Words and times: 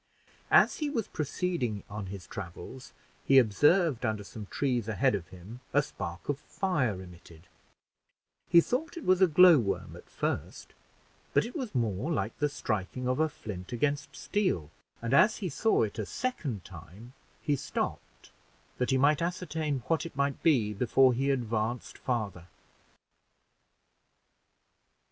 As 0.49 0.77
he 0.77 0.89
was 0.89 1.07
proceeding 1.07 1.83
on 1.87 2.07
his 2.07 2.25
travels, 2.25 2.91
he 3.23 3.37
observed, 3.37 4.03
under 4.03 4.23
some 4.23 4.47
trees 4.47 4.87
ahead 4.87 5.13
of 5.13 5.27
him, 5.27 5.59
a 5.73 5.83
spark 5.83 6.27
of 6.27 6.39
fire 6.39 7.03
emitted; 7.03 7.45
he 8.49 8.61
thought 8.61 8.97
it 8.97 9.05
was 9.05 9.21
a 9.21 9.27
glow 9.27 9.59
worm 9.59 9.95
at 9.95 10.09
first, 10.09 10.73
but 11.35 11.45
it 11.45 11.55
was 11.55 11.75
more 11.75 12.11
like 12.11 12.35
the 12.39 12.49
striking 12.49 13.07
of 13.07 13.19
a 13.19 13.29
flint 13.29 13.71
against 13.71 14.15
steel; 14.15 14.71
and 15.03 15.13
as 15.13 15.37
he 15.37 15.49
saw 15.49 15.83
it 15.83 15.99
a 15.99 16.05
second 16.07 16.65
time, 16.65 17.13
he 17.39 17.55
stopped 17.55 18.31
that 18.79 18.89
he 18.89 18.97
might 18.97 19.21
ascertain 19.21 19.83
what 19.85 20.03
it 20.03 20.15
might 20.15 20.41
be, 20.41 20.73
before 20.73 21.13
he 21.13 21.29
advanced 21.29 21.95
farther. 21.99 22.47